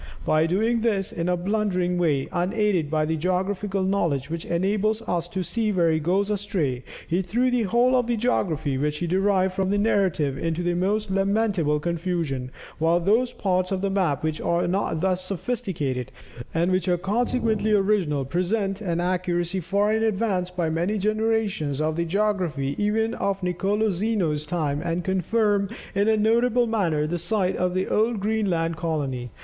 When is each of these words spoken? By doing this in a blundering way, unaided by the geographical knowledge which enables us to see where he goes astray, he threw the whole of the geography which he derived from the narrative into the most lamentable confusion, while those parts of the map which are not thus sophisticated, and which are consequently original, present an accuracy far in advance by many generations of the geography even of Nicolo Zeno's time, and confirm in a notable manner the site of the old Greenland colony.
By 0.25 0.47
doing 0.47 0.81
this 0.81 1.11
in 1.11 1.29
a 1.29 1.37
blundering 1.37 1.99
way, 1.99 2.27
unaided 2.31 2.89
by 2.89 3.05
the 3.05 3.15
geographical 3.15 3.83
knowledge 3.83 4.31
which 4.31 4.45
enables 4.45 5.03
us 5.03 5.27
to 5.27 5.43
see 5.43 5.71
where 5.71 5.91
he 5.91 5.99
goes 5.99 6.31
astray, 6.31 6.83
he 7.07 7.21
threw 7.21 7.51
the 7.51 7.61
whole 7.61 7.95
of 7.95 8.07
the 8.07 8.17
geography 8.17 8.79
which 8.79 8.97
he 8.97 9.05
derived 9.05 9.53
from 9.53 9.69
the 9.69 9.77
narrative 9.77 10.39
into 10.39 10.63
the 10.63 10.73
most 10.73 11.11
lamentable 11.11 11.79
confusion, 11.79 12.49
while 12.79 12.99
those 12.99 13.31
parts 13.31 13.71
of 13.71 13.81
the 13.81 13.91
map 13.91 14.23
which 14.23 14.41
are 14.41 14.65
not 14.67 15.01
thus 15.01 15.23
sophisticated, 15.23 16.11
and 16.51 16.71
which 16.71 16.87
are 16.87 16.97
consequently 16.97 17.71
original, 17.71 18.25
present 18.25 18.81
an 18.81 18.99
accuracy 18.99 19.59
far 19.59 19.93
in 19.93 20.01
advance 20.01 20.49
by 20.49 20.67
many 20.67 20.97
generations 20.97 21.79
of 21.79 21.95
the 21.95 22.05
geography 22.05 22.73
even 22.79 23.13
of 23.13 23.43
Nicolo 23.43 23.91
Zeno's 23.91 24.47
time, 24.47 24.81
and 24.83 25.03
confirm 25.03 25.69
in 25.93 26.07
a 26.07 26.17
notable 26.17 26.65
manner 26.65 27.05
the 27.05 27.19
site 27.19 27.55
of 27.55 27.75
the 27.75 27.87
old 27.87 28.19
Greenland 28.19 28.77
colony. 28.77 29.29